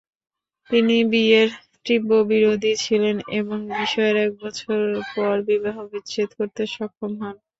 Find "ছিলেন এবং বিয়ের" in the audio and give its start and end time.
2.83-4.15